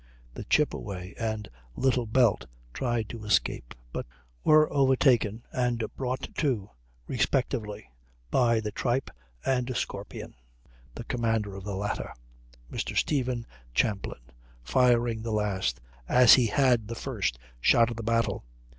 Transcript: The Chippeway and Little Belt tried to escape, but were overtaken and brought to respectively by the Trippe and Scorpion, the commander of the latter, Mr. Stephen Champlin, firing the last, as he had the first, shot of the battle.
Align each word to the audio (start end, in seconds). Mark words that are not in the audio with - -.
The 0.33 0.45
Chippeway 0.45 1.13
and 1.19 1.47
Little 1.75 2.07
Belt 2.07 2.47
tried 2.73 3.07
to 3.09 3.23
escape, 3.23 3.75
but 3.93 4.07
were 4.43 4.67
overtaken 4.73 5.43
and 5.53 5.83
brought 5.95 6.27
to 6.37 6.71
respectively 7.05 7.87
by 8.31 8.61
the 8.61 8.71
Trippe 8.71 9.11
and 9.45 9.77
Scorpion, 9.77 10.33
the 10.95 11.03
commander 11.03 11.55
of 11.55 11.65
the 11.65 11.75
latter, 11.75 12.11
Mr. 12.71 12.97
Stephen 12.97 13.45
Champlin, 13.75 14.21
firing 14.63 15.21
the 15.21 15.29
last, 15.31 15.79
as 16.09 16.33
he 16.33 16.47
had 16.47 16.87
the 16.87 16.95
first, 16.95 17.37
shot 17.59 17.91
of 17.91 17.97
the 17.97 18.01
battle. 18.01 18.43